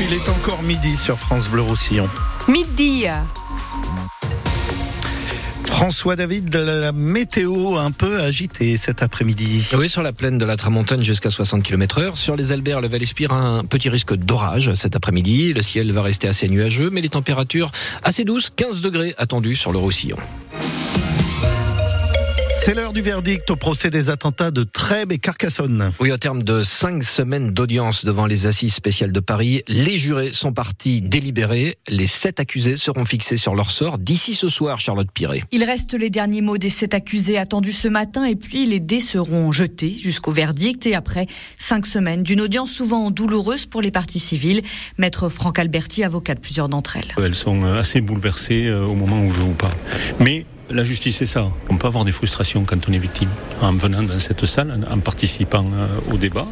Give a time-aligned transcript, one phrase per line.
[0.00, 2.08] il est encore midi sur France Bleu Roussillon.
[2.48, 3.04] Midi.
[5.66, 9.68] François David, la météo un peu agitée cet après-midi.
[9.76, 12.18] Oui, sur la plaine de la Tramontaine jusqu'à 60 km heure.
[12.18, 15.52] Sur les Alberts, le Val-Espire, un petit risque d'orage cet après-midi.
[15.52, 17.70] Le ciel va rester assez nuageux, mais les températures
[18.02, 20.16] assez douces, 15 degrés attendus sur le Roussillon.
[22.64, 25.92] C'est l'heure du verdict au procès des attentats de Trèbes et Carcassonne.
[26.00, 30.32] Oui, au terme de cinq semaines d'audience devant les assises spéciales de Paris, les jurés
[30.32, 31.76] sont partis délibérés.
[31.88, 35.44] Les sept accusés seront fixés sur leur sort d'ici ce soir, Charlotte Piré.
[35.52, 39.00] Il reste les derniers mots des sept accusés attendus ce matin et puis les dés
[39.00, 41.26] seront jetés jusqu'au verdict et après
[41.58, 44.62] cinq semaines d'une audience souvent douloureuse pour les parties civiles.
[44.96, 47.14] Maître Franck Alberti, avocat de plusieurs d'entre elles.
[47.22, 49.74] Elles sont assez bouleversées euh, au moment où je vous parle.
[50.18, 51.48] Mais la justice, c'est ça.
[51.68, 53.28] On peut avoir des frustrations quand on est victime.
[53.60, 56.46] En venant dans cette salle, en participant euh, au débat,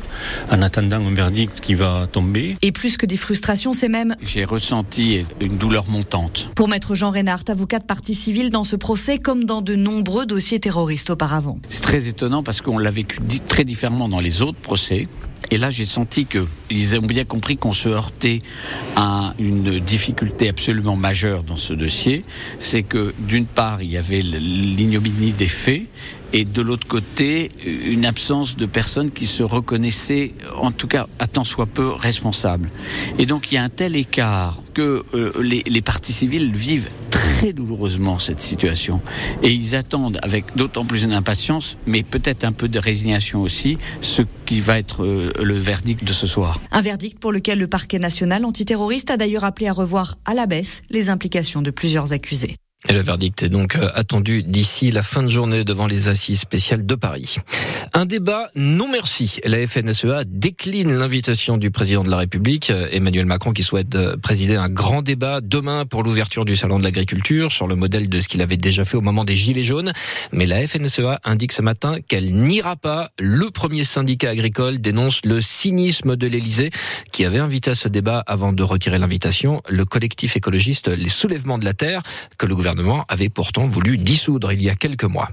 [0.50, 2.56] en attendant un verdict qui va tomber.
[2.62, 4.16] Et plus que des frustrations, c'est même...
[4.22, 6.50] J'ai ressenti une douleur montante.
[6.54, 10.26] Pour maître Jean Reynard, avocat de partie civile dans ce procès, comme dans de nombreux
[10.26, 11.58] dossiers terroristes auparavant.
[11.68, 13.18] C'est très étonnant parce qu'on l'a vécu
[13.48, 15.08] très différemment dans les autres procès.
[15.52, 18.40] Et là, j'ai senti qu'ils ont bien compris qu'on se heurtait
[18.96, 22.24] à une difficulté absolument majeure dans ce dossier.
[22.58, 25.82] C'est que d'une part, il y avait l'ignominie des faits
[26.32, 31.26] et de l'autre côté, une absence de personnes qui se reconnaissaient, en tout cas, à
[31.26, 32.70] tant soit peu, responsables.
[33.18, 36.88] Et donc, il y a un tel écart que euh, les, les partis civils vivent
[37.10, 39.00] très douloureusement cette situation.
[39.42, 44.22] Et ils attendent avec d'autant plus d'impatience, mais peut-être un peu de résignation aussi, ce
[44.46, 46.60] qui va être euh, le verdict de ce soir.
[46.70, 50.46] Un verdict pour lequel le parquet national antiterroriste a d'ailleurs appelé à revoir à la
[50.46, 52.56] baisse les implications de plusieurs accusés.
[52.88, 56.40] Et le verdict est donc euh, attendu d'ici la fin de journée devant les assises
[56.40, 57.36] spéciales de Paris.
[57.92, 59.38] Un débat non merci.
[59.44, 64.16] La FNSEA décline l'invitation du président de la République, euh, Emmanuel Macron, qui souhaite euh,
[64.16, 68.18] présider un grand débat demain pour l'ouverture du salon de l'agriculture sur le modèle de
[68.18, 69.92] ce qu'il avait déjà fait au moment des Gilets jaunes.
[70.32, 73.10] Mais la FNSEA indique ce matin qu'elle n'ira pas.
[73.20, 76.70] Le premier syndicat agricole dénonce le cynisme de l'Élysée
[77.12, 79.62] qui avait invité à ce débat avant de retirer l'invitation.
[79.68, 82.02] Le collectif écologiste Les Soulèvements de la Terre
[82.38, 82.71] que le gouvernement
[83.08, 85.28] avait pourtant voulu dissoudre il y a quelques mois.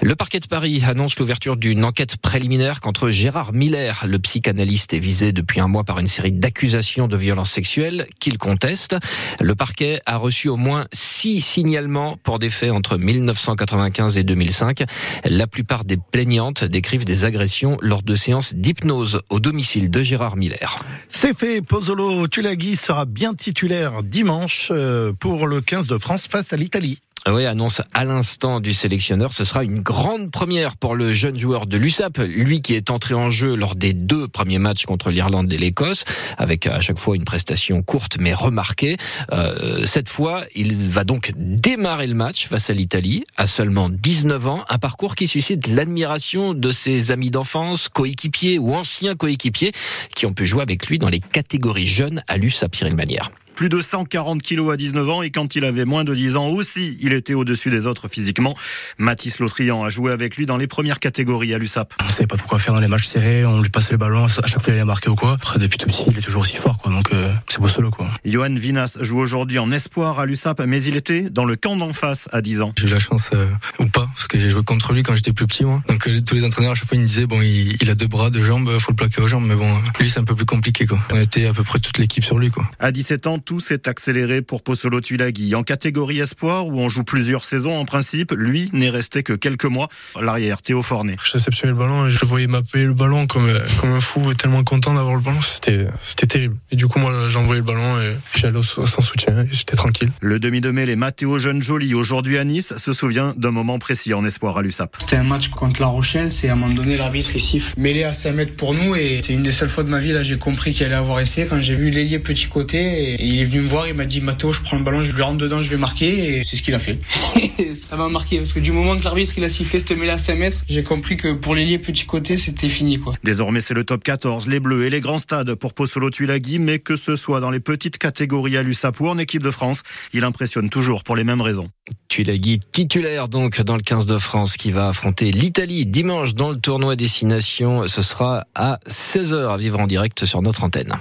[0.00, 4.04] Le parquet de Paris annonce l'ouverture d'une enquête préliminaire contre Gérard Miller.
[4.06, 8.38] Le psychanalyste est visé depuis un mois par une série d'accusations de violences sexuelles qu'il
[8.38, 8.94] conteste.
[9.40, 14.84] Le parquet a reçu au moins six signalements pour des faits entre 1995 et 2005.
[15.24, 20.36] La plupart des plaignantes décrivent des agressions lors de séances d'hypnose au domicile de Gérard
[20.36, 20.76] Miller.
[21.08, 26.52] C'est fait, Pozzolo Tulagi sera bien titulaire dimanche euh, pour le 15 de France face
[26.52, 27.00] à l'Italie.
[27.24, 29.32] Ah oui, annonce à l'instant du sélectionneur.
[29.32, 33.14] Ce sera une grande première pour le jeune joueur de l'USAP, lui qui est entré
[33.14, 36.04] en jeu lors des deux premiers matchs contre l'Irlande et l'Écosse,
[36.38, 38.96] avec à chaque fois une prestation courte mais remarquée.
[39.32, 44.46] Euh, cette fois, il va donc démarrer le match face à l'Italie à seulement 19
[44.46, 49.72] ans, un parcours qui suscite l'admiration de ses amis d'enfance, coéquipiers ou anciens coéquipiers
[50.14, 53.68] qui ont pu jouer avec lui dans les catégories jeunes à l'USAP Cyril Manière plus
[53.68, 56.96] de 140 kilos à 19 ans et quand il avait moins de 10 ans aussi,
[57.00, 58.54] il était au-dessus des autres physiquement.
[58.98, 61.92] Mathis Lautrian a joué avec lui dans les premières catégories à l'USAP.
[62.00, 64.26] On savait pas trop quoi faire dans les matchs serrés, on lui passait le ballon,
[64.26, 65.32] à chaque fois il allait marquer ou quoi.
[65.32, 67.90] Après depuis tout petit, il est toujours aussi fort quoi, donc euh, c'est beau solo
[67.90, 68.08] quoi.
[68.24, 71.92] Johan Vinas joue aujourd'hui en espoir à l'USAP, mais il était dans le camp d'en
[71.92, 72.72] face à 10 ans.
[72.78, 73.48] J'ai eu la chance euh,
[73.80, 75.82] ou pas, parce que j'ai joué contre lui quand j'étais plus petit moi.
[75.88, 77.96] Donc euh, tous les entraîneurs à chaque fois ils me disaient bon il, il, a
[77.96, 79.68] deux bras, deux jambes, faut le plaquer aux jambes, mais bon
[79.98, 81.00] lui c'est un peu plus compliqué quoi.
[81.10, 82.64] On était à peu près toute l'équipe sur lui quoi.
[82.78, 85.54] À 17 ans, tout s'est accéléré pour Pozzolo Tulagi.
[85.54, 89.64] En catégorie espoir, où on joue plusieurs saisons en principe, lui n'est resté que quelques
[89.64, 89.88] mois.
[90.20, 91.16] L'arrière, Théo Fornet.
[91.24, 93.50] Je réceptionnais le ballon et je voyais m'appeler le ballon comme,
[93.80, 95.40] comme un fou, tellement content d'avoir le ballon.
[95.40, 96.56] C'était, c'était terrible.
[96.70, 100.10] Et du coup, moi, j'envoyais le ballon et j'allais sans soutien j'étais tranquille.
[100.20, 104.12] Le demi de mêlée Mathéo Jeune Joly, aujourd'hui à Nice, se souvient d'un moment précis
[104.12, 104.94] en espoir à l'USAP.
[104.98, 108.12] C'était un match contre La Rochelle, c'est à un moment donné, l'arbitre, siffle mêlé à
[108.12, 110.36] 5 mètres pour nous et c'est une des seules fois de ma vie, là, j'ai
[110.36, 113.60] compris qu'il allait avoir essayé quand j'ai vu l'ailier petit côté et il est venu
[113.60, 115.70] me voir, il m'a dit, Mathéo, je prends le ballon, je lui rentre dedans, je
[115.70, 116.98] vais marquer et c'est ce qu'il a fait.
[117.74, 120.18] ça m'a marqué parce que du moment que l'arbitre il a sifflé cette mêlée à
[120.18, 123.14] 5 mètres, j'ai compris que pour l'ailier petit côté, c'était fini quoi.
[123.22, 126.80] Désormais, c'est le top 14, les Bleus et les grands stades pour Pozzolo Tulagi, mais
[126.80, 130.24] que ce soit dans les petites catégories à l'USAP ou en équipe de France, il
[130.24, 131.68] impressionne toujours pour les mêmes raisons.
[132.08, 136.56] Tulagi titulaire donc dans le 15 de France qui va affronter l'Italie dimanche dans le
[136.56, 137.86] tournoi Destination.
[137.86, 140.92] Ce sera à 16h à vivre en direct sur notre antenne.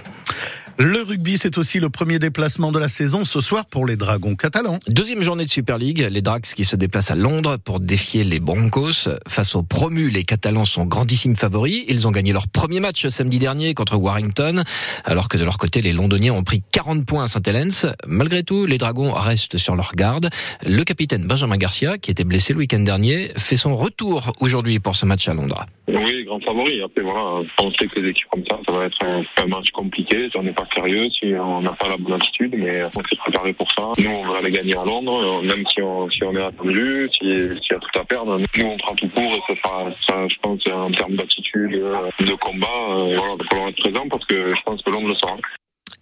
[0.79, 4.35] Le rugby, c'est aussi le premier déplacement de la saison ce soir pour les Dragons
[4.35, 4.77] catalans.
[4.87, 8.39] Deuxième journée de Super League, les Drags qui se déplacent à Londres pour défier les
[8.39, 9.09] Broncos.
[9.27, 11.83] Face aux promus, les Catalans sont grandissimes favoris.
[11.87, 14.63] Ils ont gagné leur premier match samedi dernier contre Warrington,
[15.03, 17.87] alors que de leur côté, les Londoniens ont pris 40 points à Saint-Helens.
[18.05, 20.29] Malgré tout, les Dragons restent sur leur garde.
[20.63, 24.95] Le capitaine Benjamin Garcia, qui était blessé le week-end dernier, fait son retour aujourd'hui pour
[24.95, 25.65] ce match à Londres.
[25.87, 26.81] Oui, grand favori.
[26.83, 29.71] Après, voilà, on sait que les équipes comme ça, ça va être un, un match
[29.71, 30.29] compliqué.
[30.55, 33.91] Pas sérieux si on n'a pas la bonne attitude, mais on s'est préparé pour ça.
[33.97, 37.79] Nous, on va aller gagner à Londres, même si on, est attendu, s'il y a
[37.79, 38.37] tout à perdre.
[38.37, 42.33] Nous, on prend tout pour et ça sera, ça, je pense, en termes d'attitude, de
[42.35, 45.15] combat, euh, voilà, il va falloir être présent parce que je pense que Londres le
[45.15, 45.37] sera.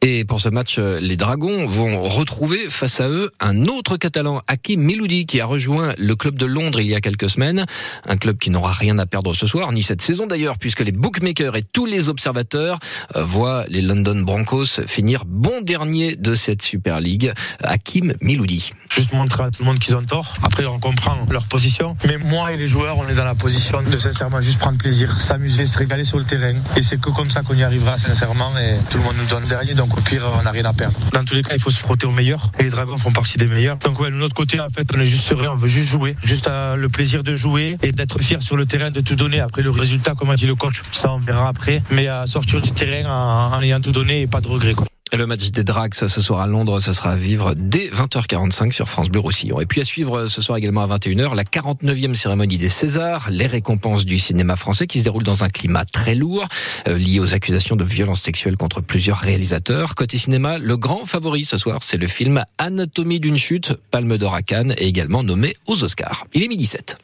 [0.08, 4.44] Et pour ce match, euh, les Dragons vont retrouver face à eux un autre Catalan,
[4.46, 7.66] Hakim Miloudi, qui a rejoint le club de Londres il y a quelques semaines.
[8.08, 10.92] Un club qui n'aura rien à perdre ce soir, ni cette saison d'ailleurs, puisque les
[10.92, 12.78] bookmakers et tous les observateurs
[13.16, 17.34] euh, voient les London Broncos finir bon dernier de cette Super League.
[17.64, 18.74] Hakim Miloudi.
[18.92, 20.36] Juste montrer à tout le monde qu'ils ont tort.
[20.44, 21.98] Après, on comprend leur position.
[22.06, 25.20] Mais moi et les joueurs, on est dans la position de sincèrement juste prendre plaisir,
[25.20, 26.54] s'amuser, se régaler sur le terrain.
[26.78, 28.52] Et c'est que comme ça qu'on y arrivera sincèrement.
[28.60, 29.76] Et tout le monde nous donne derrière.
[29.76, 30.98] Donc au pire, on n'a rien à perdre.
[31.14, 32.52] Dans tous les cas, il faut se frotter aux meilleurs.
[32.60, 33.78] Et les Dragons font partie des meilleurs.
[33.78, 35.50] Donc ouais, de notre côté, en fait, on est juste serein.
[35.52, 36.16] On veut juste jouer.
[36.24, 39.40] Juste euh, le plaisir de jouer et d'être fier sur le terrain, de tout donner.
[39.40, 41.82] Après, le résultat, comme a dit le coach, ça on verra après.
[41.92, 44.74] Mais à sortir du terrain en, en ayant tout donné et pas de regrets.
[44.74, 44.88] Quoi.
[45.18, 48.90] Le match des Drags ce soir à Londres, ce sera à vivre dès 20h45 sur
[48.90, 49.62] France Bleu Roussillon.
[49.62, 53.48] Et puis à suivre ce soir également à 21h la 49e cérémonie des Césars, les
[53.48, 56.46] récompenses du cinéma français qui se déroule dans un climat très lourd
[56.90, 59.96] euh, lié aux accusations de violences sexuelles contre plusieurs réalisateurs.
[59.96, 64.36] Côté cinéma, le grand favori ce soir, c'est le film Anatomie d'une chute, Palme d'or
[64.36, 66.26] à Cannes et également nommé aux Oscars.
[66.34, 66.98] Il est midi 7.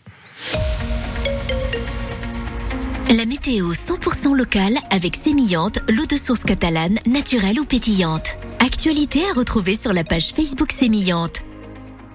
[3.18, 8.38] La météo 100% locale avec Sémillante, l'eau de source catalane, naturelle ou pétillante.
[8.66, 11.44] Actualité à retrouver sur la page Facebook Sémillante.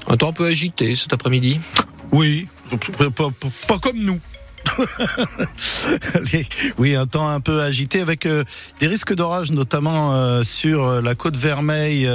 [0.08, 1.60] Un temps un peu agité cet après-midi?
[2.12, 2.48] Oui,
[2.96, 3.30] pas, pas,
[3.68, 4.18] pas comme nous.
[6.78, 8.44] oui, un temps un peu agité avec euh,
[8.80, 12.08] des risques d'orage, notamment euh, sur la côte Vermeille,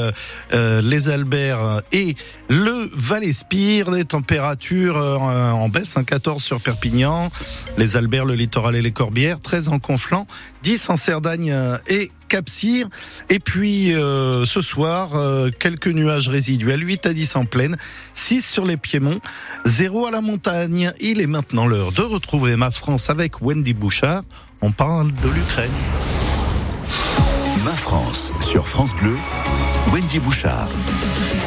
[0.53, 2.15] euh, les Alberts et
[2.49, 3.91] le Val-Espire.
[3.91, 7.31] Des températures en baisse, un 14 sur Perpignan,
[7.77, 10.27] les Alberts, le littoral et les Corbières, 13 en Conflans,
[10.63, 11.55] 10 en Cerdagne
[11.87, 12.87] et Cap-Cyr.
[13.29, 17.77] Et puis euh, ce soir, euh, quelques nuages résiduels, 8 à 10 en plaine,
[18.15, 19.19] 6 sur les Piémonts,
[19.65, 20.93] 0 à la montagne.
[21.01, 24.23] Il est maintenant l'heure de retrouver ma France avec Wendy Bouchard.
[24.61, 25.71] On parle de l'Ukraine.
[27.65, 29.15] Ma France sur France Bleu,
[29.91, 30.69] Wendy Bouchard.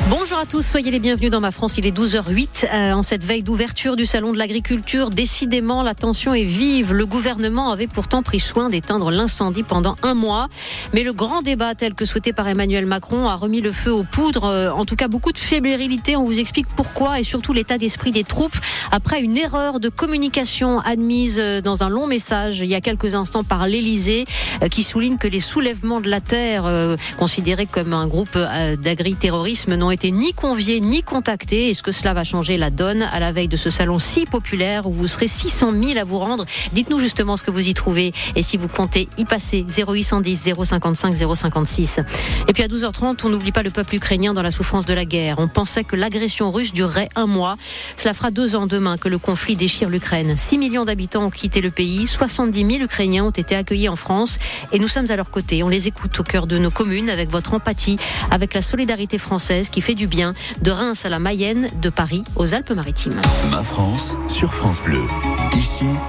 [0.09, 1.79] Bonjour à tous, soyez les bienvenus dans ma France.
[1.79, 5.09] Il est 12h08 euh, en cette veille d'ouverture du salon de l'agriculture.
[5.09, 6.93] Décidément, la tension est vive.
[6.93, 10.49] Le gouvernement avait pourtant pris soin d'éteindre l'incendie pendant un mois,
[10.93, 14.05] mais le grand débat tel que souhaité par Emmanuel Macron a remis le feu aux
[14.05, 14.45] poudres.
[14.45, 16.15] Euh, en tout cas, beaucoup de fébrilité.
[16.15, 18.59] On vous explique pourquoi et surtout l'état d'esprit des troupes
[18.93, 23.15] après une erreur de communication admise euh, dans un long message il y a quelques
[23.15, 24.27] instants par l'Élysée,
[24.71, 28.37] qui souligne que les soulèvements de la terre, considérés comme un groupe
[28.83, 31.71] d'agri-terrorisme, n'ont été ni conviés ni contactés.
[31.71, 34.87] Est-ce que cela va changer la donne à la veille de ce salon si populaire
[34.87, 36.45] où vous serez 600 000 à vous rendre?
[36.73, 41.17] Dites-nous justement ce que vous y trouvez et si vous comptez y passer 0810 055
[41.35, 42.01] 056.
[42.49, 45.05] Et puis à 12h30, on n'oublie pas le peuple ukrainien dans la souffrance de la
[45.05, 45.37] guerre.
[45.39, 47.57] On pensait que l'agression russe durerait un mois.
[47.97, 50.35] Cela fera deux ans demain que le conflit déchire l'Ukraine.
[50.37, 52.07] 6 millions d'habitants ont quitté le pays.
[52.07, 54.39] 70 000 Ukrainiens ont été accueillis en France
[54.73, 55.63] et nous sommes à leur côté.
[55.63, 57.99] On les écoute au cœur de nos communes avec votre empathie,
[58.31, 60.24] avec la solidarité française qui fait du bien,
[60.63, 63.21] de Reims à la Mayenne, de Paris aux Alpes-Maritimes.
[63.51, 65.03] Ma France sur France Bleu.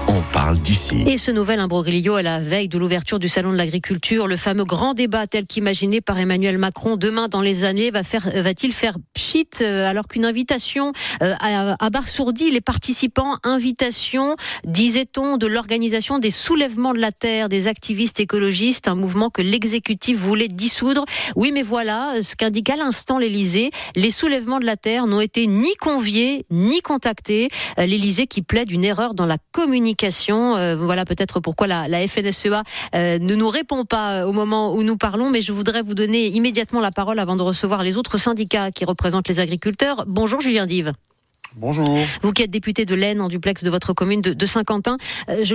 [0.08, 1.04] On parle d'ici.
[1.06, 4.64] Et ce nouvel imbroglio à la veille de l'ouverture du salon de l'agriculture, le fameux
[4.64, 8.96] grand débat tel qu'imaginé par Emmanuel Macron demain dans les années va faire va-t-il faire
[9.14, 14.34] pchit euh, alors qu'une invitation euh, à, à Bar-Sourdi les participants invitation
[14.64, 20.18] disait-on de l'organisation des soulèvements de la terre des activistes écologistes un mouvement que l'exécutif
[20.18, 21.04] voulait dissoudre.
[21.36, 25.46] Oui mais voilà ce qu'indique à l'instant l'Élysée les soulèvements de la terre n'ont été
[25.46, 27.48] ni conviés ni contactés.
[27.78, 30.56] Euh, L'Élysée qui plaide une erreur dans la communication.
[30.56, 32.62] Euh, voilà peut-être pourquoi la, la FNSEA
[32.94, 36.26] euh, ne nous répond pas au moment où nous parlons, mais je voudrais vous donner
[36.26, 40.04] immédiatement la parole avant de recevoir les autres syndicats qui représentent les agriculteurs.
[40.06, 40.92] Bonjour Julien Dive.
[41.58, 41.86] Bonjour.
[42.22, 44.98] Vous qui êtes député de l'Aisne en duplex de votre commune de, de Saint-Quentin.
[45.42, 45.54] Je